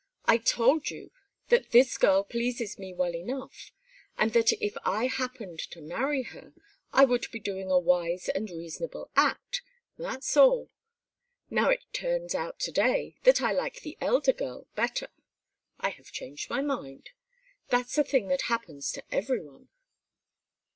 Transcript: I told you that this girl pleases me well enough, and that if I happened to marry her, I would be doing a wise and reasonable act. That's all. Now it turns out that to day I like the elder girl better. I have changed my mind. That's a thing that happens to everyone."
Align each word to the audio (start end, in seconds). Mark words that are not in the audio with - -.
I 0.25 0.39
told 0.39 0.89
you 0.89 1.11
that 1.49 1.69
this 1.69 1.95
girl 1.99 2.23
pleases 2.23 2.79
me 2.79 2.91
well 2.91 3.15
enough, 3.15 3.71
and 4.17 4.33
that 4.33 4.51
if 4.53 4.75
I 4.83 5.05
happened 5.05 5.59
to 5.69 5.79
marry 5.79 6.23
her, 6.23 6.53
I 6.91 7.05
would 7.05 7.29
be 7.29 7.37
doing 7.39 7.69
a 7.69 7.77
wise 7.77 8.27
and 8.27 8.49
reasonable 8.49 9.11
act. 9.15 9.61
That's 9.99 10.35
all. 10.35 10.71
Now 11.51 11.69
it 11.69 11.83
turns 11.93 12.33
out 12.33 12.57
that 12.57 12.63
to 12.65 12.71
day 12.71 13.15
I 13.41 13.53
like 13.53 13.81
the 13.81 13.95
elder 14.01 14.33
girl 14.33 14.65
better. 14.73 15.09
I 15.79 15.89
have 15.91 16.11
changed 16.11 16.49
my 16.49 16.63
mind. 16.63 17.11
That's 17.69 17.95
a 17.95 18.03
thing 18.03 18.27
that 18.29 18.45
happens 18.49 18.91
to 18.93 19.03
everyone." 19.13 19.69